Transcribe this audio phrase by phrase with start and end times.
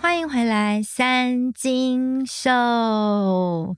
[0.00, 3.76] 欢迎回来三金兽。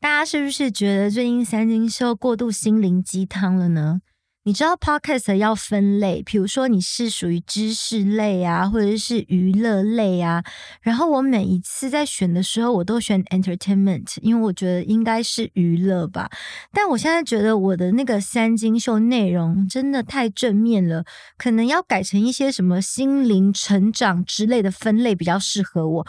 [0.00, 4.00] 大家是不是觉得最近三金兽过度心灵鸡汤了呢？
[4.46, 10.44] 你知道 Podcast 要分类，比如说你是属于知识类啊，或者是娱乐类啊。
[10.82, 16.30] 然后我每一次在选的时候，我都选 Entertainment，因为我觉得应该是娱乐吧。
[16.74, 21.06] 但我现在觉得我的那个三金秀内容真的太正面了，
[21.38, 26.06] 可能要改成一些什么心灵成长之类的分类比较适合我。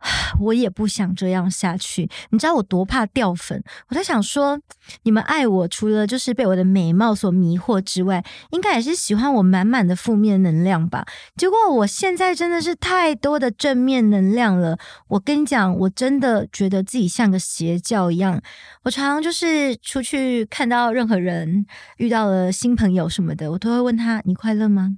[0.40, 3.62] 我也不想这样下去，你知道我多怕掉粉。
[3.88, 4.58] 我在想说，
[5.02, 11.04] 你们爱我，除了就是被我的美貌所迷惑之外，应该也是喜欢我满满的负面能量吧？
[11.36, 14.78] 结果我现在真的是太多的正面能量了。
[15.08, 18.40] 我跟你讲，我真的觉得自己像个邪教一样。
[18.84, 21.66] 我常常就是出去看到任何人，
[21.98, 24.96] 遇到了新朋友什么的，我都会问他：“你快乐吗？”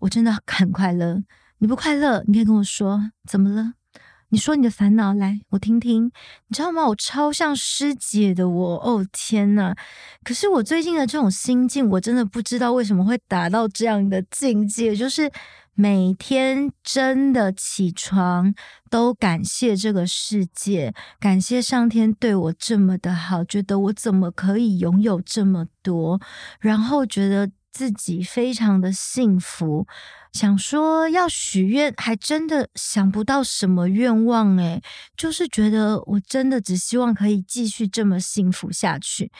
[0.00, 1.22] 我真的很快乐。
[1.60, 3.72] 你不快乐，你可以跟我说，怎么了？
[4.30, 6.04] 你说你的烦恼来，我听听。
[6.48, 6.86] 你知道吗？
[6.86, 9.74] 我超像师姐的我，哦天呐。
[10.22, 15.30] 可是我最近的这种心境，我真的不知道为什么会达到这样的境界，就是
[15.72, 18.52] 每天真的起床
[18.90, 26.20] 都感谢这个世界，感谢上天对我这么的好，觉得我怎么可以拥有这么多，
[26.60, 29.86] 然后觉得自己非常的幸福。
[30.32, 34.82] 想说要许愿，还真的想不到什么愿望诶，
[35.16, 39.30] 就是觉得我真的只希望可以继续这么幸福下去。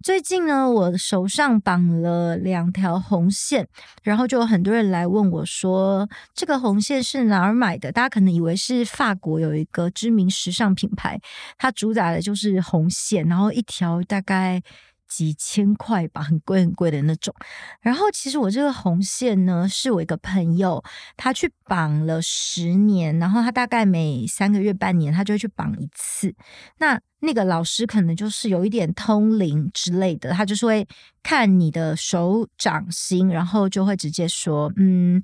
[0.00, 3.66] 最近呢，我手上绑了两条红线，
[4.04, 7.90] 然后就有很多人来问我说，这个红线是哪儿买的？
[7.90, 11.20] 大家可能以为是法国有一个知名时尚品牌，
[11.58, 14.62] 它主打的就是红线，然后一条大概。
[15.08, 17.34] 几千块吧，很贵很贵的那种。
[17.80, 20.82] 然后其实我这个红线呢，是我一个朋友，
[21.16, 26.34] 他去绑了十年，然后他大概每三个月、半年，他就会去绑一次。
[26.78, 30.86] 那那个老师可能就是有一点通灵之类的，他就是会
[31.22, 35.22] 看你的手掌心，然后就会直接说，嗯。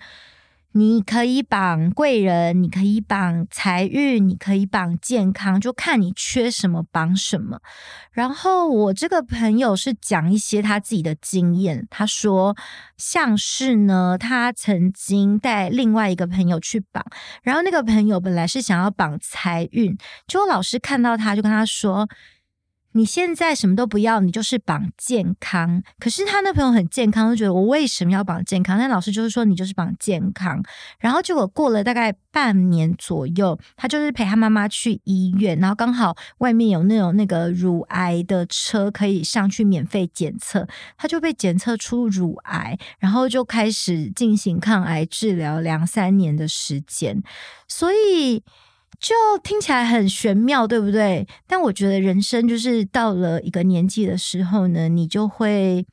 [0.77, 7.61] 你可以绑贵人，你可以绑财运，你可以绑健康，就看你缺什么绑什么。
[8.11, 12.57] 然后我这个朋友是讲一些他自己的经验，他说
[12.97, 17.05] 像是呢，他曾经带另外一个朋友去绑，
[17.45, 19.97] 然后那个朋友本来是想要绑财运，
[20.27, 22.09] 结果老师看到他就跟他说。
[22.97, 25.83] 你现在什么都不要，你就是绑健康。
[25.99, 28.79] 可是他那朋友很健康，就觉得我为什么要绑健康？
[28.79, 30.63] 但老师就是说你就是绑健康。
[31.01, 47.21] 然后结果过了大概半年左右，他就是陪他妈妈去医院，然后刚好外面有那种那个乳癌的车可以上去免费检测，他就被检测出乳癌，然后就开始进行抗癌治疗两三年的时间，
[47.67, 48.45] 所以。
[49.01, 51.27] 就听起来很玄妙，对不对？
[51.47, 55.87] 但我觉得人生就是到了一个年纪的时候呢，你就会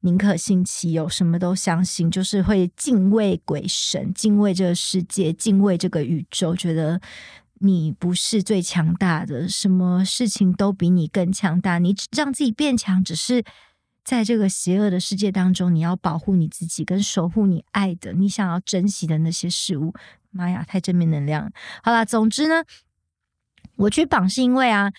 [0.00, 7.00] 宁可信其有，什么都相信，就是会敬畏鬼神，敬畏这个世界，敬畏这个宇宙，觉得
[7.60, 13.42] 你不是最强大的，什么事情都比你更强大，你让自己变强，只是
[14.06, 19.92] 在这个邪恶的世界当中，你要保护你自己，跟守护你爱的、你想要珍惜的那些事物。
[20.30, 21.50] 妈呀，太正面能量！
[21.82, 22.62] 好啦，总之呢，
[23.74, 24.92] 我去绑是因为啊，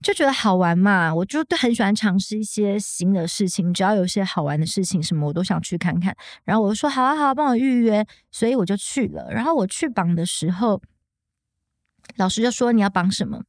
[0.00, 6.16] 就觉得好玩嘛，我就很喜欢尝试一些新的事情，只要有些好玩的事情什么，我都想去看看。
[6.44, 9.28] 然后我就说好啊好啊，帮我预约，所以我就去了。
[9.32, 10.80] 然后我去绑的时候，
[12.16, 13.42] 老师就说你要绑什么？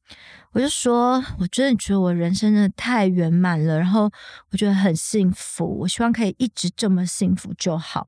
[0.52, 4.10] 我就说我真的觉得我人生真的太圆满了，然后
[4.52, 8.08] 我觉得很幸福，我希望可以一直这么幸福就好。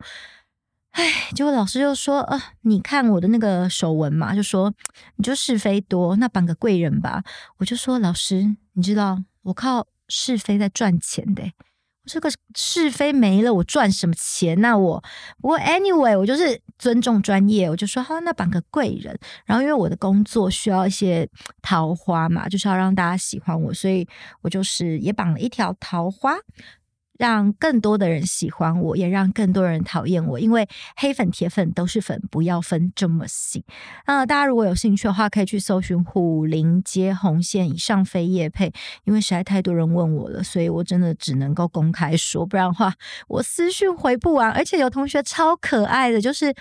[0.92, 4.74] 哎，结果老师就说：“呃，你看我的那个手纹嘛，就说
[5.18, 7.24] 你就是非多，那绑个贵人吧。”
[7.60, 11.44] 我就说：“老师，你知道我靠是非在赚钱的，
[12.07, 14.59] 这个是非没了，我赚什么钱？
[14.62, 15.04] 那我
[15.42, 19.18] 不过 anyway，我就是尊重专业，我就说好，那绑个贵人。
[19.45, 21.27] 然后因为我的工作需要一些
[21.62, 24.07] 桃花嘛，就是要让大家喜欢我，所以
[24.42, 26.36] 我就是也绑了一条桃花。”
[27.18, 30.40] 让更多的人喜欢我，也让更多人讨厌我。
[30.40, 33.66] 因为黑粉、铁粉都是粉，不要分这么细。
[34.06, 38.72] 那，大家如果有兴趣的话，可以去搜寻虎林街红线，以上非业配。
[39.06, 42.94] 因为实在太多人问我了，所以我真的只能够公开说，不然的话
[43.28, 44.52] 我私讯回不完。
[44.52, 46.54] 而且有同学超可爱的，就是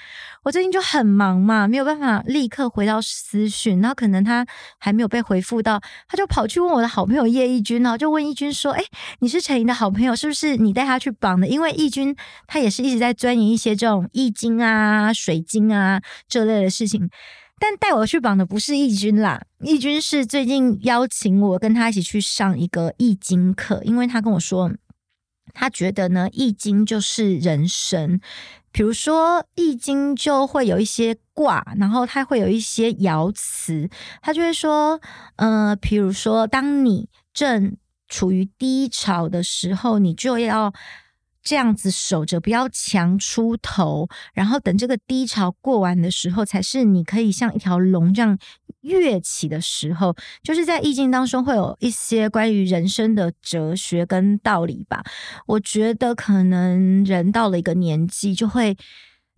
[0.43, 4.47] 我最近就很忙嘛，没有办法立刻回到私讯，然后可能他
[4.79, 8.82] 还没有被回复到，他就跑去问我的好朋友叶一军，然后就问一军说：“哎，
[9.19, 12.14] 你是陈莹的好朋友，是不是？”是你带他去绑的，因为易军
[12.46, 17.10] 他也是一直在钻研一些这种易经啊、水晶啊这类的事情。
[17.58, 24.70] 但带我去绑的不是易君啦，易君是最近邀请我跟他一起去上一个易经课，因为他跟我说，
[25.54, 28.20] 他觉得呢，易经就是人生。
[28.72, 33.88] 比如说，易经就会有一些卦，然后它会有一些爻辞，
[34.20, 35.00] 他就会说，
[35.37, 37.75] 呃，比如说，当你正
[38.08, 40.73] 处于低潮的时候，你就要
[41.43, 48.37] 这样子守着，不要强出头，然后等这个低潮过完的时候，才是你可以像一条龙这样
[48.81, 50.17] 跃起的时候。
[50.43, 55.05] 就是在易经当中会有一些关于人生的哲学跟道理吧。
[55.47, 58.76] 我觉得可能人到了一个年纪，就会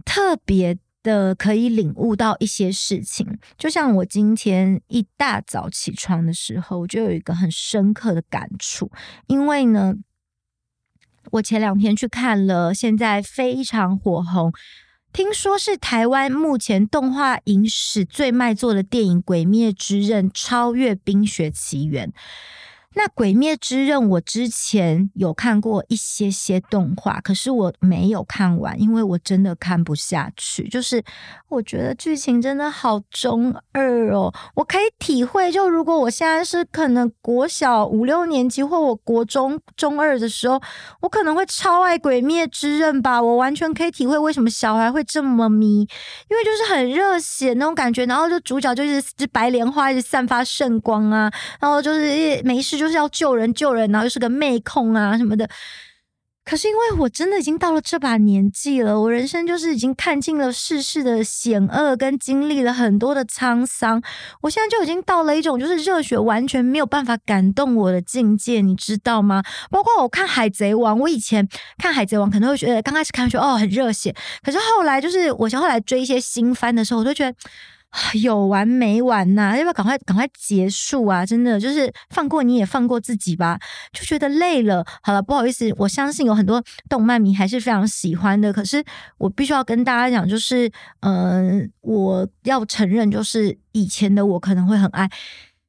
[0.06, 3.38] 特别的可以领悟到一些事情。
[3.56, 8.90] 就像我今天一大早起床的时候，我就有一个很深刻的感触，
[9.26, 9.94] 因为呢。
[11.32, 14.50] 我前两天去看了，现在非常火红，
[15.12, 22.08] 听说是台湾目前动画影史最卖座的电影《鬼灭之刃》，超越《冰雪奇缘》。
[22.98, 30.66] 那《鬼灭之刃》，我之前有看过一些些动画，可是我没有看完，因为我真的看不下去。
[30.68, 31.00] 就是
[31.48, 34.34] 我觉得剧情真的好中二哦。
[34.56, 40.60] 我可以体会，就如果我现在是可能国小五六年级，或我国中中二的时候，
[41.00, 43.22] 我可能会超爱《鬼灭之刃》吧。
[43.22, 48.04] 我完全可以体会为什么小孩会这么迷，因为就是很热血那种感觉。
[48.06, 51.30] 然后就主角就是只白莲花，一直散发圣光啊，
[51.60, 52.87] 然后就是没事就。
[52.88, 55.48] 就是要救人救人，然后又是个妹控啊什么的。
[56.42, 64.02] 可是因为我真的已经到了这把年纪了，我人生就是已经看尽了世事的险恶，跟经历了很多的沧桑。
[64.40, 69.42] 我现在就已经到了一种就是热血完全没有办法感动我的境界，你知道吗？
[69.70, 71.46] 包括我看《海贼王》，我以前
[71.76, 77.36] 看《海贼王》可能会觉得刚开始看觉得哦很热血，可是后来就是我后来追一些新番的时候，我就觉得。
[78.22, 81.24] 有完没完呐、要不要赶快赶快结束啊？
[81.24, 83.58] 真的就是放过你也放过自己吧，
[83.92, 84.84] 就觉得累了。
[85.02, 88.52] 好了，不好意思，我相信有很多动漫迷还是非常喜欢的。
[88.52, 88.84] 可是
[89.16, 90.70] 我必须要跟大家讲，就是
[91.00, 95.08] 嗯、呃，我要承认，就是以前的我可能会很爱。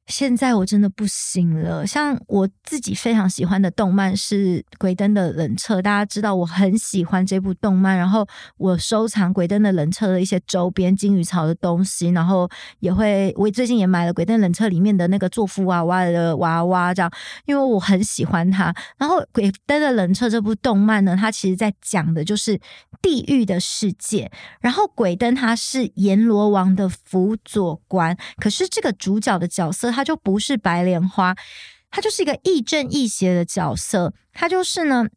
[0.10, 1.86] 现在我真的不行了。
[1.86, 8.28] 像我自己非常喜欢的动漫是《鬼灯的冷彻》，大家知道我很喜欢这部动漫，然后
[8.58, 17.12] 我收藏《鬼灯的冷彻》的一些周边金鱼草的东西，然后也会我最近也买了《鬼灯冷彻》里面的那个做福娃娃的娃娃，这样，
[17.46, 18.74] 因为我很喜欢它。
[18.98, 22.60] 然后《鬼灯的冷彻》这部动漫呢，它其实在讲的就是
[23.00, 29.94] 地狱的世界，然后鬼灯他是阎罗王的辅佐官，可是这个主角的角色。
[29.99, 31.36] 他他就不是白莲花，
[31.92, 34.14] 他就是一个亦正亦邪的角色。
[34.32, 35.08] 他就是呢。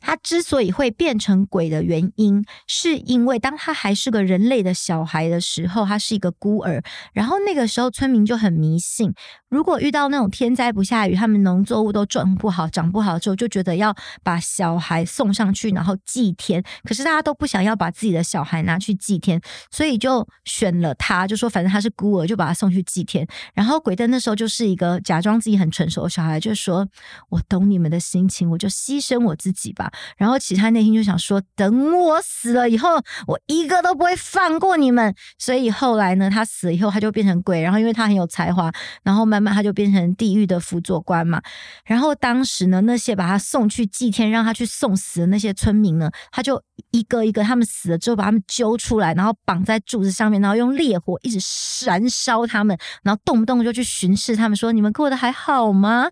[0.00, 6.82] 他之所以会变成鬼的原因，是因为当他还是个人类的小孩的时候，他是一个孤儿。
[7.12, 9.12] 然后那个时候村民就很迷信，
[9.48, 16.62] 如果遇到那种天灾不下雨，他们农作物都种不好、长不好之后，就觉得要把小孩送上去，然后祭天。
[16.84, 23.26] 可是大家都不想要把自己的小孩拿去祭天，所以就选了他，就说反正他是孤儿，就把他送去祭天。
[23.54, 26.86] 然后鬼灯那时候就是一个假装自己很成熟的小孩，就说
[27.30, 35.14] ：“我懂你们的心情，我就牺牲我自己吧。”然后其他内心就想说，等我死了以后，我一个都不会放过你们。
[35.38, 37.60] 所以后来呢，他死了以后，他就变成鬼。
[37.62, 41.40] 然后因为他很有才华，然后慢慢他就变成地狱的辅佐官嘛。
[41.84, 51.38] 然后当时呢，那些把他送去祭天，让他去送死的那些村民呢，他就一个一个他们死了之后，把他们揪出来，然后绑在柱子上面，然后用烈火一直
[51.86, 56.08] 燃烧他们，然后动不动就去巡视他们，说你们过得还好吗？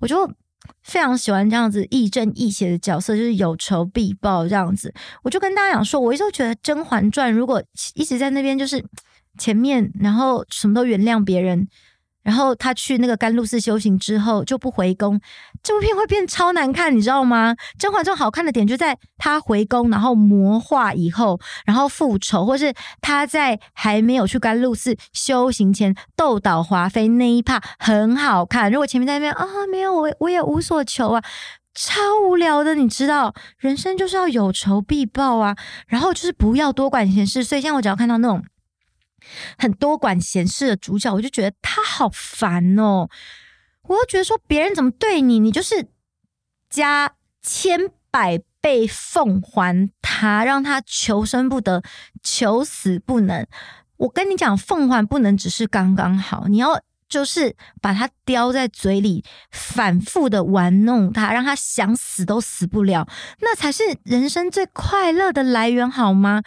[0.00, 0.30] 我就。
[0.82, 4.92] 非常喜欢这样子亦正亦邪的角色，就是有仇必报这样子。
[5.22, 7.62] 我就跟大家讲说，我一直觉得《甄嬛传》如果
[7.94, 8.84] 一直在那边就是
[9.38, 11.68] 前面，然后什么都原谅别人。
[12.28, 15.18] 然后他去那个甘露寺修行之后就不回宫，
[15.62, 17.54] 这部片会变超难看，你知道吗？
[17.78, 28.70] 《甄嬛传》好看的点就在他回宫，然后魔化以后，然后复仇，或是他在还没有去甘露寺修行前斗倒华妃那一趴很好看。
[28.70, 31.22] 如果前面在那边啊，没有我我也无所求啊，
[31.74, 35.56] 超无聊的，你知道，人生就是要有仇必报啊，
[35.86, 37.42] 然后就是不要多管闲事。
[37.42, 38.44] 所以像我只要看到那种。
[39.58, 43.08] 很多管闲事的主角，我就觉得他好烦哦。
[43.82, 45.88] 我就觉得说，别人怎么对你，你就是
[46.68, 51.82] 加千百倍奉还他，让他求生不得，
[52.22, 53.46] 求死不能。
[53.96, 63.08] 我跟你讲，奉还不能只是刚刚好，你要就是把他叼在嘴里，反复的玩弄他，让他想死都死不了，
[63.40, 66.42] 那才是人生最快乐的来源，好吗？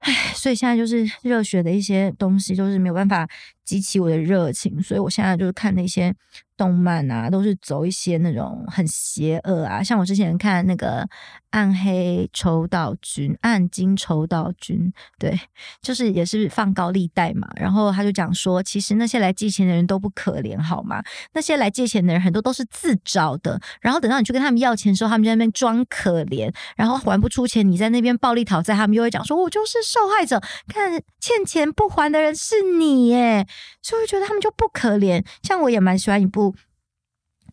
[0.00, 3.28] 唉，所以现在就是热血的一些东西，就是没有办法
[3.66, 6.14] 激起我的热情，所以我现在就是看那些。
[6.56, 11.02] 动漫啊，都是走一些那种很邪恶啊，像我之前看那个
[11.50, 14.78] 《暗黑丑岛君》《暗金丑岛君》，
[15.18, 15.38] 对，
[15.82, 17.46] 就是也是放高利贷嘛。
[17.56, 21.02] 然后他就讲说，其实那些来借钱的人都不可怜，好吗？
[21.34, 23.60] 那些来借钱的人很多都是自找的。
[23.82, 33.46] 然后等到你去跟他们要钱的时候，他们在那边装可怜，然后还不出钱，你在那边暴力讨债，他们又会讲说，我就是受害者，看欠钱不还的人是你耶，
[33.82, 35.24] 所以我觉得他们就不可怜。
[35.42, 36.54] 像我也蛮喜欢一部。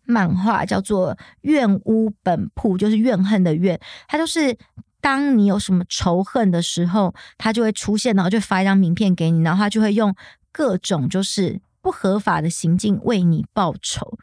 [0.06, 3.80] 漫画叫做《怨屋本铺》，就是怨恨的怨。
[4.06, 4.58] 它就是
[5.00, 10.14] 当你有什么仇恨的时候，它就会出现，然后就发一张名片给你，然后它就会用
[10.52, 14.18] 各种就是不合法的行径为你报仇。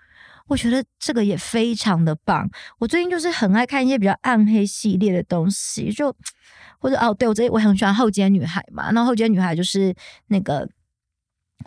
[0.49, 2.51] 我觉得这个也非常的棒。
[2.79, 6.15] 我最近就是很爱看一些比较暗黑系列的东西，就
[6.79, 8.91] 或者哦，对，我最近我很喜欢后街女孩嘛。
[8.91, 9.95] 那后街女孩就是
[10.27, 10.69] 那个。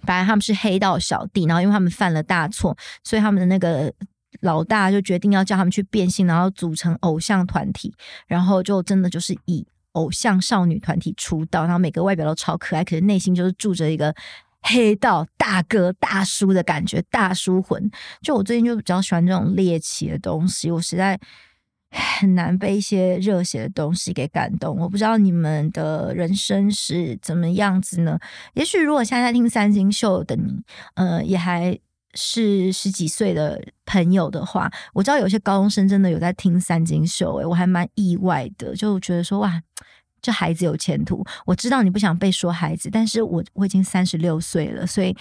[0.05, 3.93] 本来他们是黑道小弟，然后因为他们犯了大错，所以他们的那个
[4.41, 7.93] 老大就决定要叫他们去变性，然后组成偶像团体，
[8.27, 14.13] 然后就真的就是以偶像少女团体出道，然后每个外表都超可爱，可是内心就是住着一个
[14.61, 17.89] 黑道大哥大叔的感觉，大叔魂。
[18.21, 21.19] 就我最近就比较喜欢这种猎奇的东西，我实在。
[21.93, 24.77] 很难被一些热血的东西给感动。
[24.77, 28.19] 我不知道你们的人生是怎么样子呢？
[28.53, 30.61] 也许如果现在听三金秀的你，
[30.95, 31.77] 呃，也还
[32.13, 39.61] 是十几岁的朋友的话，我知道有些高中生真的有在听三金秀，诶，我还蛮意外的，就觉得说哇，
[40.21, 41.23] 这孩子有前途。
[41.45, 45.15] 我知道你不想被说孩子，但是我我已经三十六岁了，所以。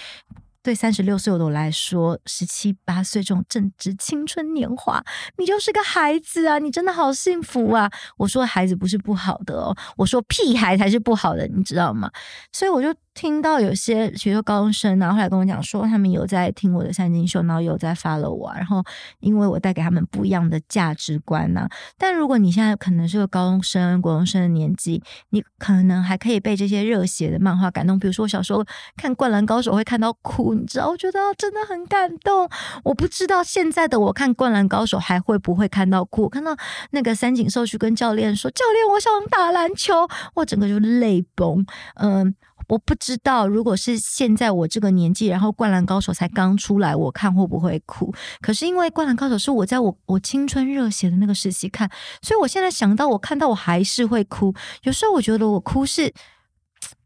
[0.63, 5.03] 对三十六岁的我来说，十七八岁这种正值青春年华，
[5.39, 6.59] 你就是个孩子啊！
[6.59, 7.91] 你真的好幸福啊！
[8.17, 12.11] 我说孩子不是不好的哦，我说屁孩才是不好的，你知道吗？
[12.53, 12.95] 所以我就。
[13.15, 18.83] 听到有些，比如说高中生，然后来跟我讲说，他们有在听我的三金秀，然后有在 follow 我，然后
[19.21, 27.99] 因为我带给他们不一样的价值观呐、但如果你现在可能是个高中生、国中生的年纪，你可能还可以被这些热血的漫画感动。
[27.99, 28.65] 比如说我小时候
[28.97, 32.49] 看《灌篮高手》会看到哭，你知道，我觉得真的很感动。
[32.83, 36.29] 我不知道现在的我看《灌篮高手》还会不会看到哭。
[36.29, 36.57] 看到
[36.93, 41.67] 那个三井寿去跟教练说：“教练，我想打篮球。”我整个就泪崩。
[41.97, 42.35] 嗯。
[42.73, 48.15] 我不知道，如果是现在我这个年纪，然后《灌篮高手》才刚出来，我看会不会哭？
[48.41, 51.91] 可是因为《灌篮高手》是我在我我青春热血的那个时期看，
[52.23, 54.55] 所以我现在想到我看到我还是会哭。
[54.85, 56.11] 有时候我觉得我哭是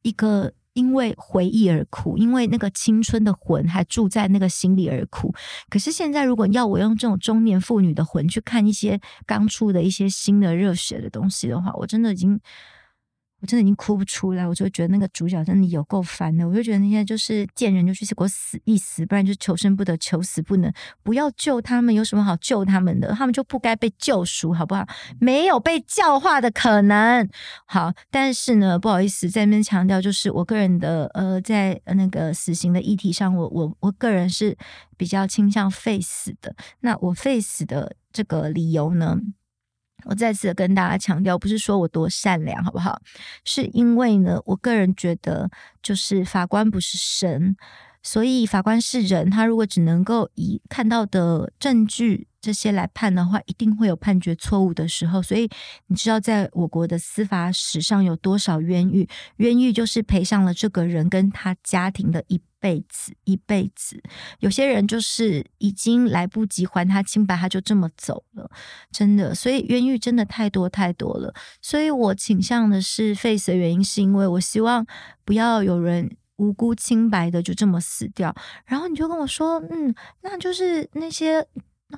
[0.02, 5.34] 一个因为回忆而哭，因为那个青春的魂还住在那个心里而哭。
[5.68, 12.38] 可是现在如果要我用这种中年妇女的魂去看一些刚出的一些新的热血的东西的话，我真的已经。
[13.40, 16.48] 我真的已经哭不出来，我就觉得那个主角真的有够烦的。
[16.48, 20.72] 我就觉得那些就是贱人，就去给我死一死，不然就求生不得，求死不能。
[21.02, 23.12] 不要救他们，有什么好救他们的？
[23.12, 24.86] 他们就不该被救赎，好不好？
[25.20, 27.28] 没有被教化的可能。
[27.66, 34.56] 好，但是呢，不好意思，在那边强调，就是我个人的呃，在那个死刑的议题上，我我我个人是
[34.96, 36.56] 比较倾向废死的。
[36.80, 39.18] 那我废死的这个理由呢？
[40.04, 43.00] 我再次跟大家强调，不是说我多善良，好不好？
[43.44, 45.50] 是因为呢，我个人觉得，
[45.82, 47.56] 就是法官不是神，
[48.06, 52.28] 所以法官是人，他如果只能够以看到的证据。
[52.38, 55.20] 这些来判的话，一定会有判决错误的时候。
[55.20, 55.50] 所以
[55.88, 59.08] 你知道，在我国的司法史上有多少冤狱？
[59.38, 64.00] 冤狱就是赔上了这个人跟他家庭的一辈子，一辈子。
[64.38, 68.48] 有些人就是已经来不及还他清白，他就这么走了，
[68.92, 69.34] 真的。
[69.34, 71.34] 所以冤狱真的太多太多了。
[71.60, 74.86] 所以我倾向的是废死的原因，是因为我希望
[75.24, 78.34] 不要有人无辜清白的就这么死掉。
[78.64, 81.46] 然后你就跟我说，嗯，那就是那些。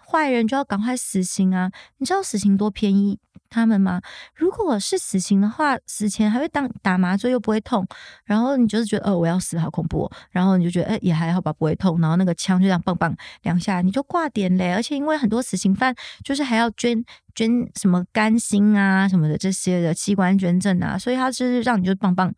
[0.06, 1.72] 坏人就要赶快死刑啊！
[1.96, 3.18] 你知道死刑多便宜
[3.48, 4.02] 他们吗？
[4.34, 7.86] 如果是死刑的话，死前还会当打麻醉又不会痛，
[8.26, 17.02] 然后你就是觉得哦，我要死好恐怖哦，然后你就觉得哎也还好吧，不会痛，然后那个枪就这样棒棒两下你就挂点嘞，而且因为很多死刑犯就是还要捐
[17.34, 22.30] 捐什么肝心啊什么的这些的器官捐赠啊，所以他就是让你就棒棒，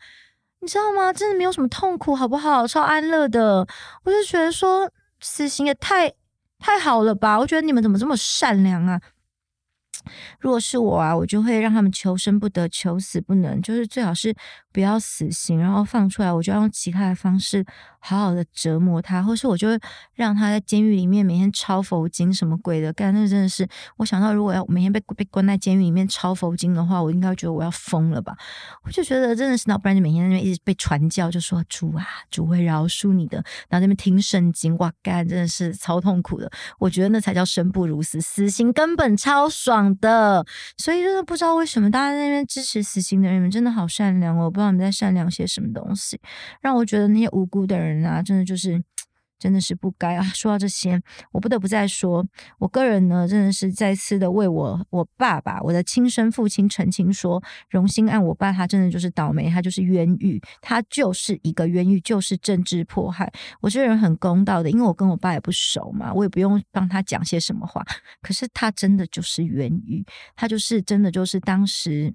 [0.60, 1.12] 你知道吗？
[1.12, 2.66] 真的没有什么痛苦好不好？
[2.66, 3.66] 超安乐的，
[4.04, 4.90] 我就觉得说
[5.20, 6.12] 死刑也太。
[6.62, 7.38] 太好了吧！
[7.38, 9.00] 我觉得你们怎么这么善良啊？
[10.40, 14.36] 如果是我啊，我就会让他们求生不得，求死不能，就是最好是
[14.72, 17.64] 不要死刑，然后放出来，我就要用其他的方式
[17.98, 19.78] 好好的折磨他，或是我就会
[20.14, 28.36] 让他在监狱里面每天抄佛经什么鬼的干，那真的是我想到如果要每天被被关在监狱里面抄佛经的话，我应该觉得我要疯了吧？
[28.84, 36.50] 我就觉得真的是，那不然就每天在那边一直被传教，就说主啊，主会饶恕你的，然后在那边听圣经，哇干，真的是超痛苦的。
[36.78, 40.44] 我觉得那才叫生不如死，死刑根本超爽的，
[40.76, 46.20] 所以真的不知道为什么大家在那边支持死刑的人们真的好善良哦，知道你们在善良些什么东西，
[46.60, 48.82] 让我觉得那些无辜的人啊，真的就是。
[49.40, 50.22] 真的是不该啊！
[50.36, 51.00] 说到这些，
[51.32, 52.22] 我不得不再说，
[52.58, 63.32] 我个人呢，真的是再次的为我我爸爸，我的亲生父亲澄清说，荣兴案我爸他真的就是倒霉，他就是冤狱，他就是一个冤狱，就是政治迫害。
[63.62, 67.82] 我这人很公道的，因为我跟我爸也不熟嘛，我也不用帮他讲些什么话。
[68.20, 70.04] 可是他真的就是冤狱，
[70.36, 72.12] 他就是真的就是当时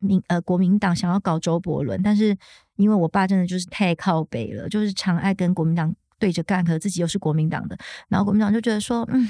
[0.00, 2.36] 民呃国民党想要搞周伯伦，但是
[2.76, 5.94] 因为我爸真的就是太靠北了，就是常爱跟国民党。
[6.20, 7.74] 对着干，可是自己又是国民党的，
[8.08, 9.26] 然后国民党就觉得说，嗯，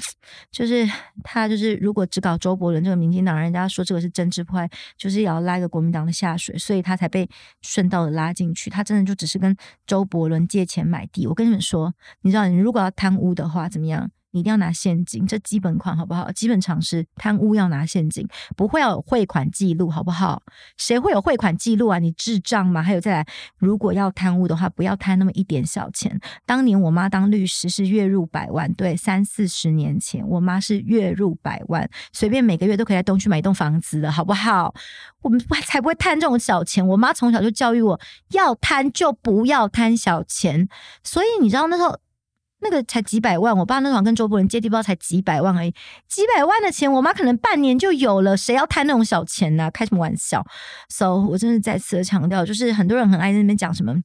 [0.51, 0.85] 就是
[1.23, 7.29] 他就是如果只搞周伯伦这个民进党，人家说这个是政治迫害，就是也要拉一个国民党的下水，所以他才被
[7.61, 8.69] 顺道的拉进去。
[8.69, 9.55] 他真的就只是跟
[9.87, 11.25] 周伯伦借钱买地。
[11.25, 14.11] 我跟你们说，你知道，你如果要贪污的话，怎么样？
[14.31, 16.31] 你一定要拿现金，这基本款好不好？
[16.31, 20.41] 基本常识，贪污要拿现金，不会要有汇款记录，好不好？
[20.77, 21.99] 谁会有汇款记录啊？
[21.99, 22.81] 你智障吗？
[22.81, 26.19] 还有再来，如果要贪污的话，不要贪那么一点小钱。
[26.45, 34.73] 当年我妈当律师是月入百万，对，三四十年前我妈是月入百万，随便每个月都可以在东区买一栋房子的，好不好？
[35.21, 36.85] 我们 才不会贪这种小钱。
[36.87, 40.67] 我妈从小就教育我要贪就不要贪小钱，
[41.03, 41.99] 所以你知道那时候。
[42.61, 45.73] 那个才几百万，我爸那时候跟周伯伦借地包才几百万而已，
[46.07, 50.45] 几百万的钱，我妈可能半年就有了，谁要贪那种小钱呢、开什么玩笑
[50.89, 53.95] ？So，我真的再次的强调，就是很多人很爱在那边讲什么。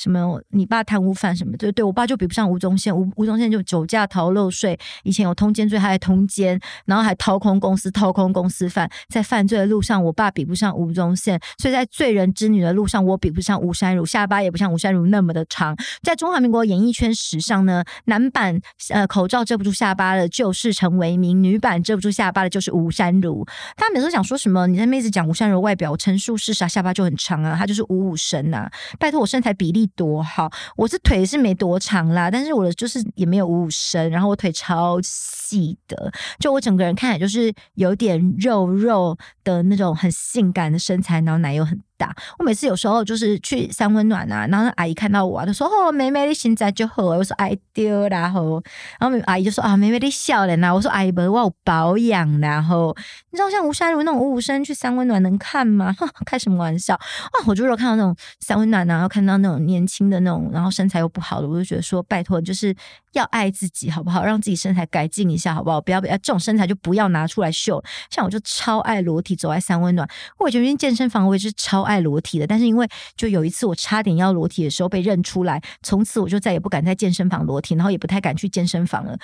[0.00, 0.40] 什么？
[0.48, 1.54] 你爸贪污犯什么？
[1.58, 15.76] 对对，我爸就比不上吴宗宪，吴吴宗宪就酒驾逃漏税，以前有通奸罪，他还通奸，然后还掏空公司，掏空公司犯，在犯罪的路上，我爸比不上吴宗宪，所以在罪人之女的路上，我比不上吴珊如，下巴也不像吴珊如那么的长。
[16.02, 18.58] 在中华民国演艺圈史上呢，男版
[18.88, 23.44] 呃口罩遮不住下巴的就是陈为民，女版遮不住下巴的就是吴珊如。
[23.76, 24.66] 他每次讲说什么？
[24.66, 28.70] 你在妹子讲吴珊如外表陈述事实，下巴就很长啊，他就是五五身呐。
[28.98, 29.89] 拜托我身材比例。
[29.96, 39.16] 多好，我是腿是没多长啦，但是我的就是也没有五五身，然后我腿超细的，就我整个人看起来就是有点肉肉
[39.50, 42.14] 呃那种很性感的身材，然后奶又很大。
[42.38, 48.62] 我每次有时候就是去三温暖啊，然后阿姨看到我啊，就说：“哦，妹妹你现在就好。”我说：“哎丢然后，
[48.98, 52.96] 然后阿姨就说：“啊，妹妹你笑脸呐。”我说：“阿姨不，我有保养。”然后
[53.30, 55.94] 你知道像吴珊如那种五五身去三温暖能看吗？
[56.24, 57.36] 开什么玩笑啊！
[57.46, 62.74] 我就如果看到那种三温暖，然后看到那种年轻的那种，然后身材又不好的，我就觉得说：“拜托，就是
[63.12, 64.24] 要爱自己好不好？
[64.24, 65.80] 让自己身材改进一下好不好？
[65.80, 67.80] 不要不要这种身材就不要拿出来秀。
[68.10, 72.00] 像我就超爱裸体走在三温暖，我以前健身房我也是超爱。
[72.00, 79.14] 裸体的，但是因为就有一次我差点要裸体的时候被认出来，从此我就再也不敢在健身房裸体，然后也不太敢去健身房了。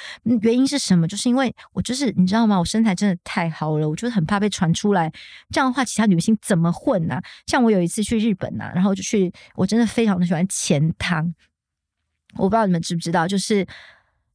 [0.42, 1.08] 原因是什么？
[1.08, 2.58] 就是因为我就是你知道吗？
[2.58, 5.10] 我身材真的太好了，我就是很怕被传出来。
[5.50, 7.22] 这样的话，其他女星怎么混呢、啊？
[7.46, 11.34] 像我有一次去日本呐、啊，然后就去，我真的非常的喜欢钱汤。
[12.36, 13.66] 我不知道你们知不知道，就是。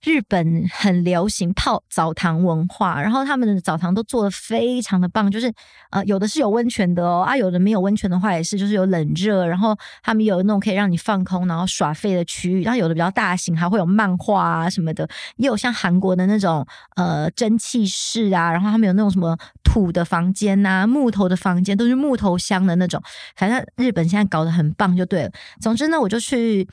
[0.03, 5.53] 日本很流行泡澡堂文化，然后他们的澡堂都做得非常的棒，就是
[5.91, 22.99] 呃有的是有温泉的哦，啊有的没有温泉的话也是，就是有冷热，然后他们有那种可以让你放空然后耍废的区域，然后有的比较大型，还会有漫画啊什么的，也有像韩国的那种呃蒸汽室啊，然后他们有那种什么土的房间呐、木头的房间都是木头香的那种，
[23.35, 25.31] 反正日本现在搞得很棒就对了。
[25.59, 26.67] 总之呢，我就去。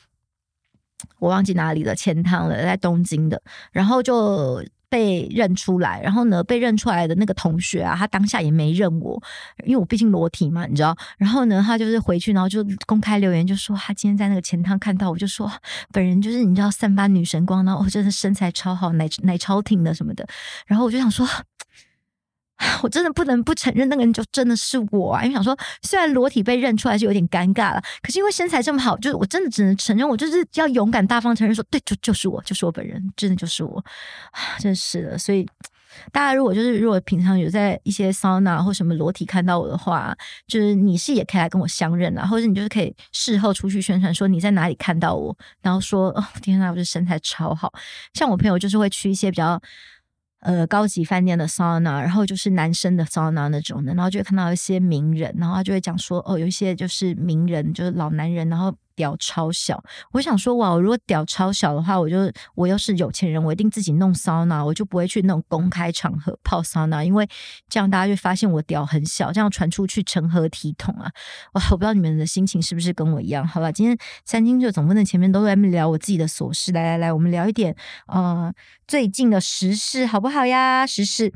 [1.19, 3.41] 我忘记哪里了，钱汤了，在东京的，
[3.73, 9.21] 然后就被认出来，然后呢，被认出来的那个同学啊，他当下也没认我，
[9.65, 15.51] 因为我毕竟裸体嘛，你知道，然后呢，他就是回去，然后就公开留言，就说他今天在那个钱汤看到我，就说
[15.93, 20.27] 本人就是你知道散发女神光，然后我真的身材超好，奶奶超挺的什么的，
[20.67, 21.29] 然后我就想说。
[22.83, 25.23] 我真的不能不承认那个人就真的是我啊！
[25.23, 33.85] 因为想说，虽然裸体被认出来就有点尴尬了，可是因为身材这么好，就是我真的只能承认，我就是要勇敢大方承认说，对，就就是我，就是我本人，真的就是我，
[34.59, 35.17] 真是的。
[35.17, 35.47] 所以
[36.11, 40.13] 大家如果就是如果平常有在一些桑拿或什么裸体看到我的话，
[40.49, 47.73] 就是你是也可以来跟我相认啊，或者你就是可以事后出去宣传说你在哪里看到我，然后说哦天呐，我这身材超好。
[48.15, 49.61] 像我朋友就是会去一些比较。
[50.41, 59.81] 呃，高级饭店的桑拿，然后就是男生的桑拿那种的，然后就会看到一些名人，然后他就会讲说，哦，有一些就是名人，就是老男人，然后屌超小。
[60.11, 67.29] 我想说，哇，我如果屌超小的话，我就我要是有钱人，我一定自己弄桑拿，我就不会去那种公开场合泡桑拿，因为
[67.69, 71.09] 这样大家就发现我屌很小，这样传出去成何体统啊？
[71.53, 73.47] 哇，我不知道你们的心情是不是跟我一样？
[73.47, 77.77] 好吧，今天三金就总不能前面都在聊我自己的琐事，来来来，我们聊一点，
[78.09, 78.53] 呃。
[78.89, 80.87] 最近的时事好不好呀？
[80.87, 81.31] 时事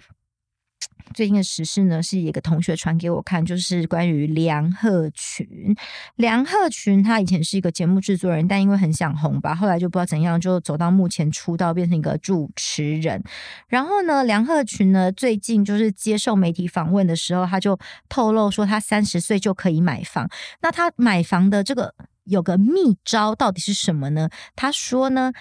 [1.12, 5.46] 最近的时事呢，是一个同学传给我看，就是关于梁鹤群。
[6.16, 13.22] 梁鹤群他以前是一个节目制作人，但因为很想红吧，后来就不知道怎样，就走到目前出道变成一个主持人。
[13.68, 20.28] 然后呢，梁鹤群呢，最近就是接受媒体访问的时候，他就透露说，他三十岁就可以买房。
[20.60, 21.94] 那他买房的这个
[22.24, 24.28] 有个秘招到底是什么呢？
[24.56, 25.32] 他说呢。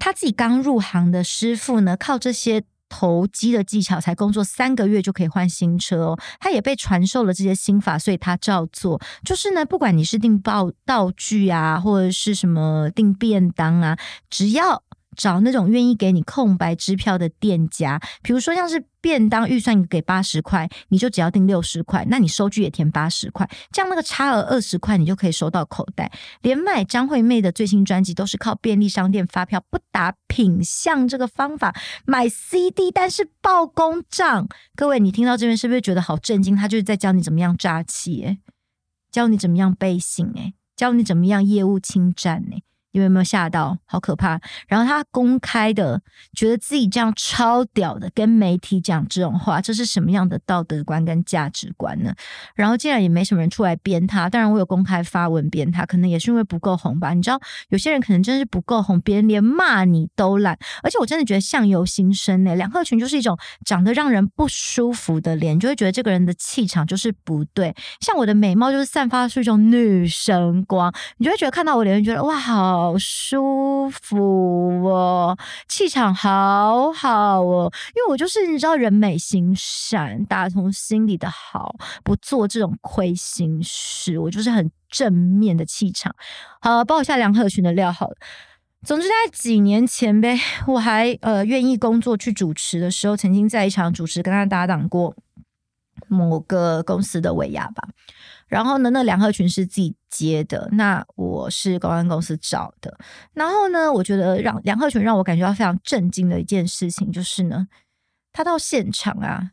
[0.00, 6.18] 他自己刚入行的师傅呢，靠这些投机的技巧，才工作三个月就可以换新车哦。
[6.40, 9.00] 他也被传授了这些心法，所以他照做。
[9.24, 13.98] 就是呢，不管你是订报道具啊，或者是什么订便当啊，
[14.28, 14.82] 只要。
[15.18, 26.10] 找那种愿意给你空白支票的店家，比如说像是便当预算给八十块，你就只要订六十块，那你收据也填八十块，这样那个差额二十块你就可以收到口袋。
[26.40, 31.74] 连买张惠妹的最新专辑都是靠便利商店发票不打品相这个方法
[32.06, 34.48] 买 CD，但是报公账。
[34.76, 36.54] 各位，你听到这边是不是觉得好震惊？
[36.54, 38.38] 他就是在教你怎么样诈欺，诶，
[39.10, 42.62] 教你怎么样背信，诶，教你怎么样业务侵占，诶。
[43.02, 43.76] 有没有吓到？
[43.86, 44.40] 好可怕！
[44.66, 46.00] 然后他公开的
[46.34, 52.12] 觉得自己这样超屌的，跟媒体讲这种话，这是什么样的道德观跟价值观呢？
[52.54, 54.28] 然后竟然也没什么人出来编他。
[54.28, 57.14] 当然，我有公开发文编他，可能也是因为不够红吧。
[57.14, 60.58] 你知道，有些人可能真的是不够红，别人连骂你都懒。
[60.82, 67.74] 而且我真的觉得相由心生呢，梁赫群就是一种长得让人不舒服的脸，就会觉得这个人的气场就是不对。
[68.00, 72.87] 像我的美貌就是散发出一种女神光，你就会觉得看到我脸，觉得哇好。
[72.88, 75.36] 好舒服哦，
[75.68, 86.14] 气场好好哦，因为我就是你知道人美心善，打从心里的好，不做这种亏心事，我就是很正面的气场。
[86.62, 88.16] 好，报一下梁赫群的料好了。
[88.82, 95.14] 总之在几年前呗，我还呃愿意工作去主持的时候，曾经在一场主持跟他搭档过
[96.06, 97.86] 某个公司的尾牙吧。
[98.48, 102.98] 然后呢，那梁鹤群是自己接的，那我是公安公司找的。
[103.34, 107.68] 然后呢，我觉得让梁鹤群让我感觉到非常震惊的一件事情就是呢，
[108.32, 109.50] 他到现场啊，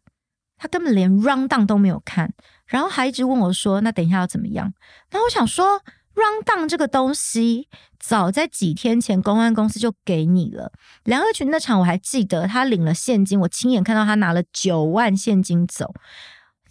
[0.58, 2.34] 他根本连 rundown 都没有看，
[2.66, 4.74] 然后还一直问我说：“那等一下要怎么样？”
[5.12, 5.82] 然后我想说
[6.16, 7.68] ，rundown 这个东西
[8.00, 10.72] 早在几天前公安公司就给你了。
[11.04, 15.94] 梁鹤群那场我还记得，他领了现金，我亲眼看到他拿了九万现金走。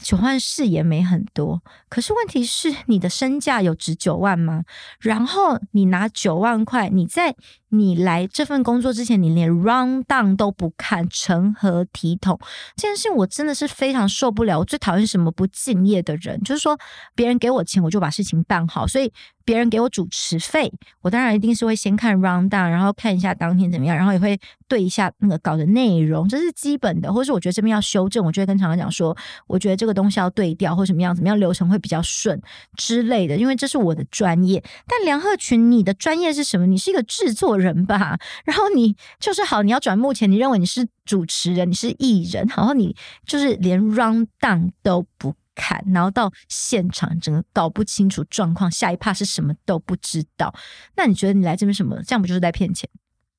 [0.05, 4.65] 九万四也没很多，可是问题是你的身价有值九万吗？
[5.01, 7.35] 然后你拿九万块，你在
[7.79, 12.39] 你来这份工作之前，你连 round down 都不看，成何体统？
[12.77, 14.59] 这件事我真的是非常受不了。
[14.59, 16.79] 我最讨厌什么不敬业的人，就是说
[17.15, 19.13] 别人给我钱，我就把事情办好，所以。
[19.47, 27.13] 别人给我主持费，我当然一定是会先看 rundown，然后看一下当天怎么样，然后也会对一下那个稿的内容，这是基本的。
[27.13, 29.15] 或者是我觉得这边要修正，我就会跟厂长讲说，
[29.47, 32.41] 我觉得这个东西要对调，或什么样，怎么样流程会比较顺
[32.79, 33.37] 之类的。
[33.37, 34.65] 因为这是我的专业。
[34.87, 36.67] 但梁鹤群，你的专业是什么？
[36.67, 38.19] 你是一个制作人人吧？
[38.45, 42.95] 然后你就是好，你要转幕前，你认为你是主持人，你是艺人，然后你
[43.27, 45.35] 就是连 rundown 都不。
[45.57, 50.53] 看，然后到现场，整个搞不清楚状况，下一趴是什么都不知道。
[50.97, 51.95] 那你觉得你来这边什么？
[52.03, 52.91] 这样不就是在骗钱？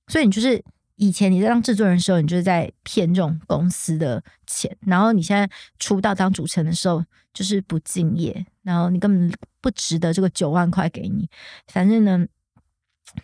[0.07, 0.63] 所以你就是
[0.95, 4.73] 以前你在当制作人的时候，你就是在骗这种公司的钱。
[4.87, 11.29] 然后你现在出道当主持人的时候，就是不敬业，然后你根本不值得这个九万块给你。
[11.67, 12.25] 反正呢。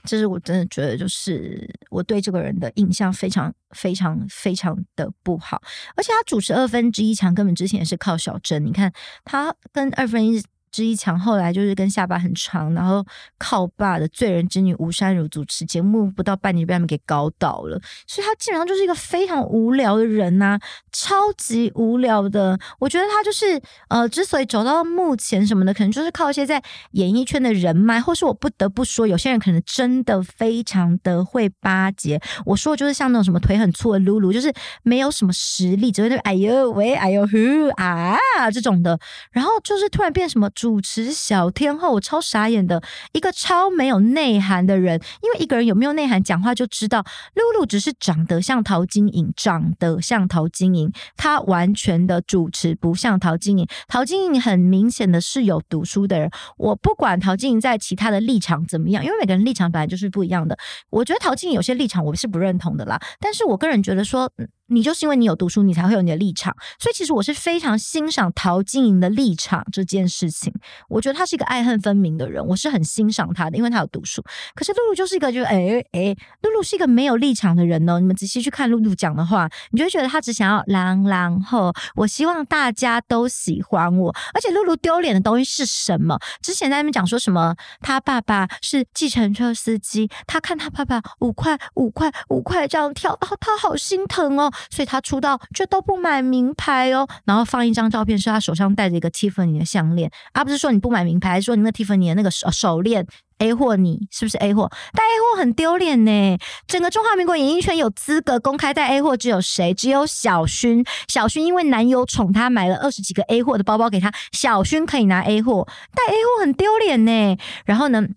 [0.04, 5.62] 这是我真的觉得，就是我对这个人的印象非常、非常、非常的不好。
[5.95, 8.65] 而且他主持二分之一强，根本之前也是靠小珍。
[8.65, 8.91] 你看
[9.23, 13.06] 他跟二分之一之一强后来就是跟下巴很长，然后
[13.38, 20.58] 靠爸的罪人之女吴珊如主持节目，不到半年被他们给搞倒了，所以他基本上就是一个非常无聊的人呐、
[20.92, 22.58] 超级无聊的。
[22.80, 32.22] 我觉得他就是呃，之所以走到目前什么的，可能就是靠一些在演艺圈的人脉，或是我不得不说，有些人可能真的非常的会巴结。
[32.46, 34.54] 我说的就是像那种什么腿很粗的露露，就是
[34.84, 37.38] 没有什么实力，只会对哎呦喂，哎呦呼
[37.76, 38.18] 啊
[38.54, 38.98] 这种的，
[39.32, 40.50] 然后就是突然变什么。
[40.62, 45.02] 主持小天后，我超傻眼的，一个超没有内涵的人。
[45.24, 47.04] 因为一个人有没有内涵，讲话就知道。
[47.34, 53.67] 露露只是长得像陶晶莹，长得像陶晶莹，她完全的主持不像陶晶莹。
[53.88, 56.30] 陶晶莹很明显的是有读书的人。
[56.58, 60.56] 我不管陶晶莹在其他的立场怎么样，因为每个人立场本来就是不一样的。
[60.91, 64.32] 我觉得陶晶莹有些立场我是不认同的啦，但是我个人觉得说。
[64.72, 66.56] 你就是因为你有读书，你才会有你的立场。
[66.80, 70.54] 所以其实我是非常欣赏陶晶莹的立场这件事情。
[70.88, 74.24] 我觉得他是一个爱恨分明的人，我是很欣赏他的，因为他有读书。
[74.56, 78.00] 可是露露就是一个就，就哎哎，露露是一个没有立场的人呢。
[78.00, 81.74] 你们仔细去看露露讲的话，你就会觉得他只想要狼狼后。
[81.96, 84.16] 我希望大家都喜欢我。
[84.34, 86.18] 而且露露丢脸的东西是什么？
[86.42, 94.52] 之前在那边讲说什么，他爸爸是计程车司机，他看他爸爸五块五块五块这样跳，他他好心疼哦。
[94.69, 103.06] 所以他出道却都不买名牌哦，然后放一张照片，是他手上戴着一个 Tiffany 的项链，而、不是说你不买名牌，说你那 Tiffany 的那个手手链
[103.39, 104.69] A 货，你是不是 A 货？
[104.93, 106.38] 带 A 货很丢脸呢。
[106.67, 109.74] 整个中华民国演艺圈有资格公开带 A 货只有谁？
[109.74, 110.86] 只有小薰。
[111.08, 117.38] 小薰因为男友宠她，买了二十几个 A 货的包包给她，小薰可以拿 A 货，带 A 货很丢脸呢。
[117.65, 118.08] 然后呢，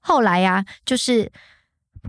[0.00, 1.32] 后来呀、就是。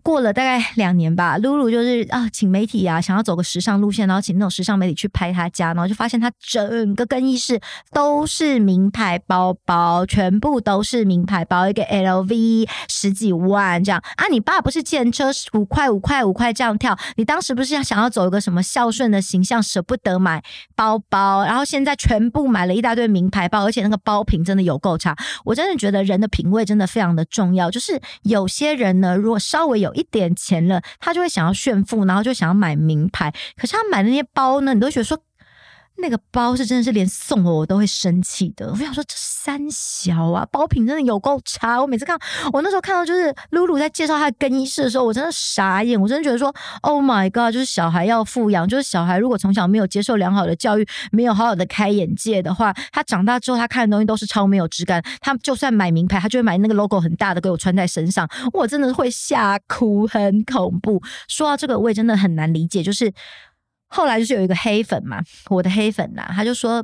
[0.04, 7.60] 过了大概两年吧，露露就是啊，请媒体啊，想要走个时尚路线，然后请那种时尚媒体去拍她家，然后就发现她整个更衣室
[7.92, 14.28] 都是名牌包包，全部都是名牌包，一个 LV 十几万这样啊。
[14.32, 20.42] 你爸不是计程车五块五块五块这样跳，你当时不是要想要走一个什么孝顺的形象，舍不得买
[20.76, 25.16] 包包，然后现在全部买了一大堆名牌包，而且那个包品真的有够差。
[25.44, 33.34] 我真的觉得人的品味真的非常的重要，就是有些人呢，如果稍微有一点钱了，他就会想要炫富，然后就想要买名牌。
[33.58, 35.22] 可是他买的那些包呢，你都觉得说。
[36.02, 38.70] 那个包是真的是连送我我都会生气的。
[38.72, 41.80] 我想说这三小啊，包品真的有够差。
[41.80, 42.20] 我每次看，
[42.52, 46.00] 我那时候看到就是露露在介绍她的更衣室的时候，我真的傻眼。
[46.00, 55.04] 我真的觉得说，Oh my god，就是小孩要富养，就是小孩如果从小没有接受良好的教育，没有好好的开眼界的话，他长大之后他看的东西都是超没有质感。
[55.20, 61.02] 他就算买名牌，他就会买那个 logo 很大的给我穿在身上，我真的会吓哭，很恐怖。
[61.28, 63.14] 说到这个，我也真的很难理解，就是。
[63.92, 66.84] 后来就是有一个黑粉嘛，我的黑粉呐、啊，他就说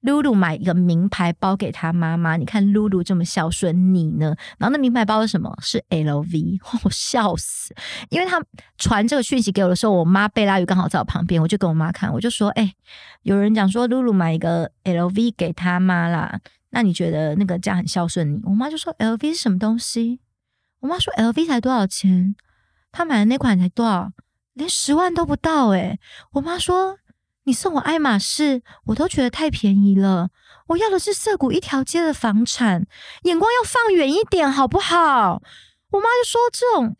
[0.00, 4.34] 露露买一个名牌包给她妈妈，你看露露这么孝顺，你呢？
[4.58, 5.54] 然后那名牌包是什么？
[5.62, 7.74] 是 LV， 我笑死！
[8.08, 8.42] 因为他
[8.78, 12.74] 传这个讯息给我的时候，我妈贝拉鱼刚好在我旁边，我就跟我妈看，我就说，哎、
[13.22, 18.40] 有人讲说露露买一个 LV 给她妈啦，那你觉得那个这样很孝顺你？
[18.44, 20.18] 我妈就说 LV 是什么东西？
[20.80, 22.34] 我妈说 LV 才多少钱？
[22.90, 24.10] 他买的那款才多少？
[24.54, 26.00] 连十万都不到诶、欸、
[26.32, 26.98] 我妈说，
[27.44, 30.28] 你送我爱马仕，我都觉得太便宜了。
[30.68, 32.86] 我要的是涩谷一条街的房产，
[33.22, 35.42] 眼光要放远一点好不好？
[35.90, 36.94] 我妈就说，这种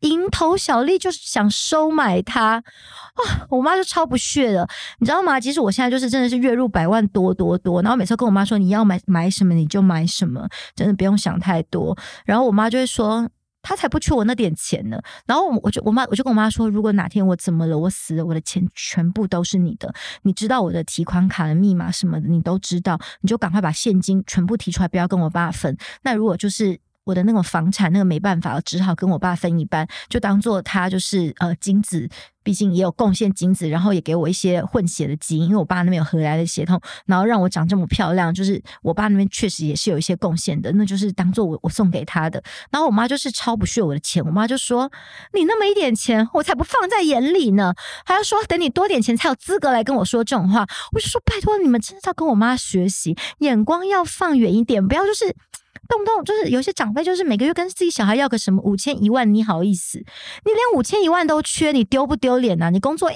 [0.00, 3.46] 蝇头小利就是想收买他啊！
[3.50, 5.38] 我妈就超不屑的，你知道吗？
[5.38, 11.96] 其实我现在就是真的是月入百万多多多，然后每次跟我妈说，你要买买什么你就买什么，真的不用想太多。
[12.24, 13.28] 然后我妈就会说。
[13.64, 15.00] 他才不缺我那点钱呢。
[15.26, 19.92] 然后我就我妈我就跟我妈说，如果哪天我怎么了，我死了，我的钱全部都是你的。
[20.22, 25.76] 你知道我的提款卡的密码什么的，你都知道，你就赶快把现金全部提出来，不要跟我爸分。
[26.02, 26.78] 那如果就是。
[27.04, 32.08] 我的那种房产，那个没办法，只好跟我爸分一半，就当做他就是呃精子，
[32.42, 42.42] 毕竟也有贡献精子，然后也给我一些混血的基因，因为我爸那边有荷兰的血统，然后让我长这么漂亮，就是我爸那边确实也是有一些贡献的，那就是当做我我送给他的。
[42.70, 44.90] 然后我妈就是超不屑我的钱，我妈就说
[45.34, 47.74] ：“你那么一点钱，我才不放在眼里呢，
[48.06, 55.36] 还要说等你多点钱才有资格来跟我说这种话。”我就说：“拜托你们真的要跟我妈学习，眼光要放远一点，不要就是。”
[55.88, 59.98] 动不动就是有些长辈，就是每个月跟自己小孩要个什么五千一万，你好意思？
[59.98, 62.70] 你连五千一万都缺，你丢不丢脸呐？
[62.70, 63.10] 你工作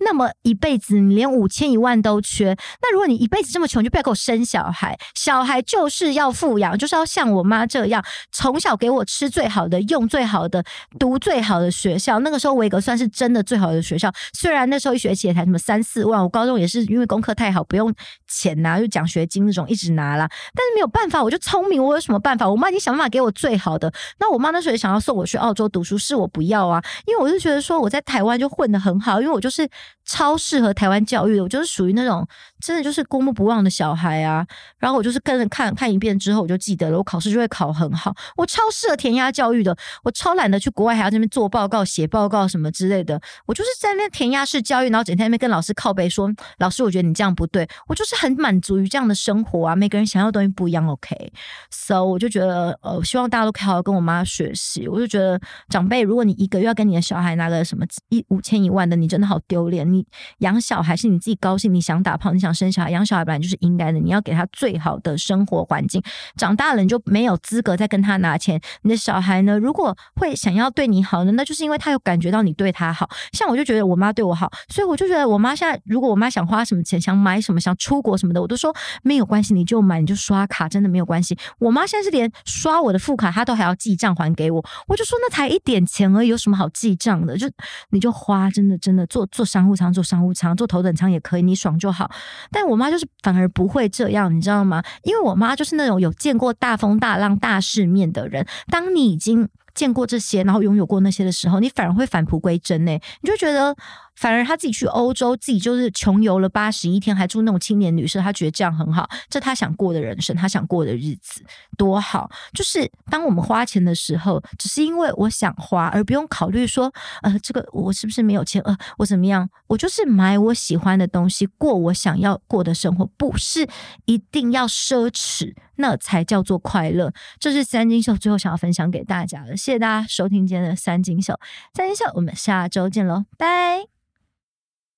[0.00, 4.98] 那么一辈子，你连五千一万都缺，那如果你一辈子这么穷，就不要给我生小孩。
[5.14, 10.64] 小孩就是要富养，就是要像我妈这样，从小给我吃最好的，用最好的，
[10.98, 12.18] 读最好的学校。
[12.20, 17.92] 那个时候维格算是真的最好的学校，虽然那时候一学期也才什么三四万，我高中也是因为功课太好，不用
[18.28, 20.28] 钱拿，就奖学金那种一直拿啦。
[20.54, 22.48] 但是没有办法，我就聪明，我有什么办法？
[22.48, 23.92] 我妈已经想办法给我最好的。
[24.20, 29.68] 那我妈那时候也想要送我去澳洲读书，是我不要啊，因为我就觉得说我在台湾就混得很好，因为我就是
[30.06, 32.26] 超适合台湾教育的，我就是属于那种
[32.60, 34.46] 真的就是过目不忘的小孩啊。
[34.78, 38.14] 然后我就是跟着看看一遍之后，我就记得了，我考试就会考很好。
[38.36, 43.20] 我超适合填鸭教育的，我超懒得去国外还要这边做报告、写报告什么之类的。
[43.46, 49.74] 我就是在那填鸭式教育，然后整天那边跟老师靠背说：“老师，我觉得你这样不对。”我就是很满足于这样的生活啊。
[49.74, 54.86] 每个人想要的东西不一样，OK？So 我就觉得，呃，希望大家都可以好好跟我妈学习。
[54.86, 59.95] 我就觉得长辈，如果你一个月要跟你的小孩拿个什么一五千一万的，你真的好丢脸。
[59.96, 60.06] 你
[60.38, 63.98] 养小孩是你自己高兴，你想打炮，你想生小孩，养小孩本来就是应该的。
[63.98, 66.02] 你要给他最好的生活环境，
[66.36, 68.60] 长大了你就没有资格再跟他拿钱。
[68.82, 73.08] 你的小孩呢，如果会想要对你好呢，那就是因为他有感觉到你对他好。
[73.32, 81.36] 像我就觉得我妈对我好，所以我就觉得我妈现在，如果我妈想花什么钱，想买什么，想出国什么的，我都说没有关系，你就买，你就刷卡，真的没有关系。
[81.58, 84.64] 我妈现在是连刷我的副卡，她都还要记账还给我。
[84.86, 87.36] 我就说那才一点钱而已，有什么好记账的？
[87.36, 87.48] 就
[87.90, 92.10] 你就花，真的真的做做商务舱，做商务舱，坐头等舱也可以，你爽就好。
[92.50, 94.82] 但我妈就是反而不会这样，你知道吗？
[95.02, 98.46] 因为我妈就是那种有见过大风大浪、大世面的人。
[98.68, 102.92] 当你已经见过这些，然后拥有过那些的时候，你反而会返璞归真呢。
[102.92, 103.76] 你就觉得。
[104.16, 111.44] 反而他自己去欧洲，自己就是穷游了八十一天，还住那种青年旅社，他觉得这样很好，这他想过的人生，他想过的日子
[111.76, 112.30] 多好。
[112.52, 119.48] 就是当我们花钱的时候，只是因为我想花，而不用考虑说，呃，这个我是不是没有钱，呃，我怎么样？
[119.66, 123.68] 我就是买我喜欢的东西，过我想要过的生活，不是
[124.06, 127.12] 一定要奢侈，那才叫做快乐。
[127.38, 131.38] 这是三金秀最后想要分享给大家的，谢谢大家收听今天的三金秀，
[131.74, 134.05] 三金秀，我们下周见喽，拜。